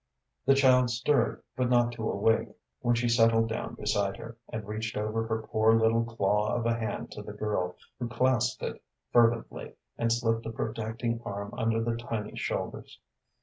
The 0.47 0.55
child 0.55 0.89
stirred, 0.89 1.43
but 1.55 1.69
not 1.69 1.91
to 1.91 2.09
awake, 2.09 2.47
when 2.79 2.95
she 2.95 3.07
settled 3.07 3.49
down 3.49 3.75
beside 3.75 4.17
her, 4.17 4.35
and 4.51 4.67
reached 4.67 4.97
over 4.97 5.27
her 5.27 5.43
poor 5.43 5.75
little 5.79 6.03
claw 6.05 6.55
of 6.55 6.65
a 6.65 6.73
hand 6.73 7.11
to 7.11 7.21
the 7.21 7.33
girl, 7.33 7.75
who 7.99 8.07
clasped 8.09 8.63
it 8.63 8.81
fervently, 9.13 9.75
and 9.99 10.11
slipped 10.11 10.47
a 10.47 10.51
protecting 10.51 11.21
arm 11.23 11.53
under 11.55 11.83
the 11.83 11.95
tiny 11.97 12.35
shoulders. 12.35 12.99